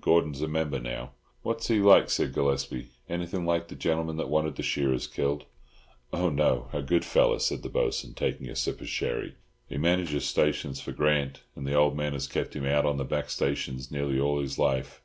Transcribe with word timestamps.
Gordon's 0.00 0.40
a 0.40 0.48
member 0.48 0.80
now." 0.80 1.10
"What's 1.42 1.68
he 1.68 1.78
like?" 1.78 2.08
said 2.08 2.32
Gillespie. 2.32 2.88
"Anything 3.06 3.44
like 3.44 3.68
the 3.68 3.74
gentleman 3.74 4.16
that 4.16 4.30
wanted 4.30 4.56
the 4.56 4.62
shearers 4.62 5.06
killed?" 5.06 5.44
"Oh, 6.10 6.30
no; 6.30 6.70
a 6.72 6.80
good 6.80 7.04
fellow," 7.04 7.36
said 7.36 7.62
the 7.62 7.68
Bo'sun, 7.68 8.14
taking 8.14 8.48
a 8.48 8.56
sip 8.56 8.80
of 8.80 8.88
sherry. 8.88 9.34
"He 9.68 9.76
manages 9.76 10.24
stations 10.24 10.80
for 10.80 10.92
Grant, 10.92 11.42
and 11.54 11.66
the 11.66 11.74
old 11.74 11.98
man 11.98 12.14
has 12.14 12.26
kept 12.26 12.56
him 12.56 12.64
out 12.64 12.86
on 12.86 12.96
the 12.96 13.04
back 13.04 13.28
stations 13.28 13.90
nearly 13.90 14.18
all 14.18 14.40
his 14.40 14.58
life. 14.58 15.02